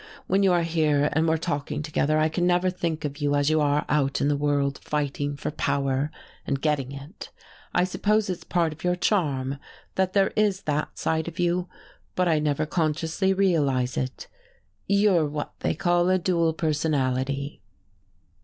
When 0.25 0.41
you 0.41 0.51
are 0.51 0.63
here 0.63 1.11
and 1.13 1.27
we're 1.29 1.37
talking 1.37 1.83
together 1.83 2.17
I 2.17 2.27
can 2.27 2.47
never 2.47 2.71
think 2.71 3.05
of 3.05 3.19
you 3.19 3.35
as 3.35 3.51
you 3.51 3.61
are 3.61 3.85
out 3.87 4.19
in 4.19 4.29
the 4.29 4.35
world, 4.35 4.79
fighting 4.83 5.37
for 5.37 5.51
power 5.51 6.09
and 6.43 6.59
getting 6.59 6.91
it. 6.91 7.29
I 7.71 7.83
suppose 7.83 8.27
it's 8.27 8.43
part 8.43 8.73
of 8.73 8.83
your 8.83 8.95
charm, 8.95 9.59
that 9.93 10.13
there 10.13 10.33
is 10.35 10.61
that 10.63 10.97
side 10.97 11.27
of 11.27 11.37
you, 11.37 11.69
but 12.15 12.27
I 12.27 12.39
never 12.39 12.65
consciously 12.65 13.31
realize 13.31 13.95
it. 13.95 14.27
You're 14.87 15.27
what 15.27 15.53
they 15.59 15.75
call 15.75 16.09
a 16.09 16.17
dual 16.17 16.53
personality." 16.53 17.61